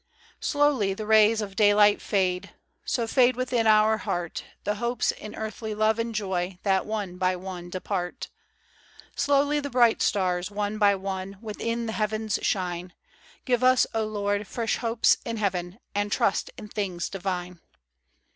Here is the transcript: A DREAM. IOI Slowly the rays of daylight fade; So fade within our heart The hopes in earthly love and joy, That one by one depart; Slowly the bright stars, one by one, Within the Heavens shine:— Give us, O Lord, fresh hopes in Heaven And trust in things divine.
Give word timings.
A 0.01 0.03
DREAM. 0.03 0.15
IOI 0.41 0.45
Slowly 0.47 0.93
the 0.95 1.05
rays 1.05 1.41
of 1.41 1.55
daylight 1.55 2.01
fade; 2.01 2.55
So 2.85 3.05
fade 3.05 3.35
within 3.35 3.67
our 3.67 3.97
heart 3.99 4.43
The 4.63 4.77
hopes 4.77 5.11
in 5.11 5.35
earthly 5.35 5.75
love 5.75 5.99
and 5.99 6.15
joy, 6.15 6.57
That 6.63 6.87
one 6.87 7.17
by 7.19 7.35
one 7.35 7.69
depart; 7.69 8.29
Slowly 9.15 9.59
the 9.59 9.69
bright 9.69 10.01
stars, 10.01 10.49
one 10.49 10.79
by 10.79 10.95
one, 10.95 11.37
Within 11.39 11.85
the 11.85 11.91
Heavens 11.93 12.39
shine:— 12.41 12.93
Give 13.45 13.63
us, 13.63 13.85
O 13.93 14.03
Lord, 14.05 14.47
fresh 14.47 14.77
hopes 14.77 15.17
in 15.23 15.37
Heaven 15.37 15.77
And 15.93 16.11
trust 16.11 16.49
in 16.57 16.69
things 16.69 17.07
divine. 17.07 17.59